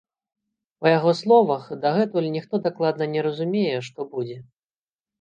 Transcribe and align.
Па 0.81 0.87
яго 0.97 1.11
словах, 1.19 1.69
дагэтуль 1.85 2.31
ніхто 2.39 2.63
дакладна 2.65 3.13
не 3.15 3.21
разумее, 3.31 3.77
што 3.93 4.11
будзе. 4.19 4.37